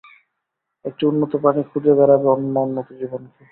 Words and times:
একটি 0.85 1.03
উন্নত 1.05 1.31
প্রাণী 1.41 1.61
খুঁজে 1.69 1.91
বেড়াবে 1.97 2.27
অন্য 2.35 2.55
উন্নত 2.59 2.87
জীবনকে। 2.99 3.43